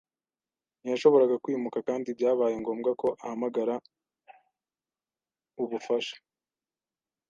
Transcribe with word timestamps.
Ntiyashoboraga 0.81 1.35
kwimuka 1.43 1.77
kandi 1.87 2.07
byabaye 2.17 2.55
ngombwa 2.61 2.91
ko 3.01 3.07
ahamagara 3.23 3.75
ubufasha. 5.63 6.15